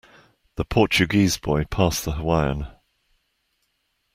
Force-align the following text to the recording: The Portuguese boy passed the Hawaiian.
The 0.55 0.65
Portuguese 0.65 1.37
boy 1.37 1.65
passed 1.65 2.05
the 2.05 2.13
Hawaiian. 2.13 2.65